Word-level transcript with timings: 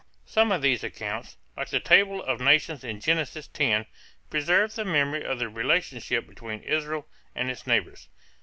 Some 0.25 0.51
of 0.51 0.63
these 0.63 0.83
accounts, 0.83 1.37
like 1.55 1.69
the 1.69 1.79
table 1.79 2.23
of 2.23 2.41
nations 2.41 2.83
in 2.83 2.99
Genesis 3.01 3.45
10, 3.49 3.85
preserve 4.31 4.73
the 4.73 4.83
memory 4.83 5.23
of 5.23 5.37
the 5.37 5.47
relationship 5.47 6.25
between 6.27 6.63
Israel 6.63 7.07
and 7.35 7.51
its 7.51 7.67
neighbors. 7.67 8.09